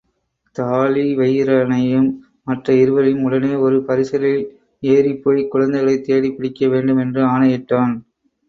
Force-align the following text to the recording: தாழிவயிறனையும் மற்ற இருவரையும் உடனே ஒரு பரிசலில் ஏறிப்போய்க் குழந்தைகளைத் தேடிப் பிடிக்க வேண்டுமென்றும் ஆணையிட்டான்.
தாழிவயிறனையும் 0.55 2.07
மற்ற 2.43 2.73
இருவரையும் 2.73 3.23
உடனே 3.23 3.53
ஒரு 3.57 3.77
பரிசலில் 3.87 4.41
ஏறிப்போய்க் 4.83 5.47
குழந்தைகளைத் 5.47 6.03
தேடிப் 6.03 6.37
பிடிக்க 6.37 6.67
வேண்டுமென்றும் 6.67 7.29
ஆணையிட்டான். 7.29 7.95